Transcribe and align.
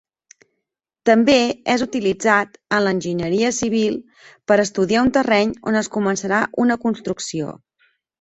També 1.07 1.33
és 1.73 1.81
utilitzat 1.85 2.55
en 2.77 2.81
l'enginyeria 2.85 3.51
civil 3.57 3.99
per 4.53 4.57
estudiar 4.63 5.03
un 5.09 5.13
terreny 5.19 5.53
on 5.73 5.77
es 5.83 5.91
començarà 5.99 6.41
una 6.65 6.79
construcció. 6.87 7.53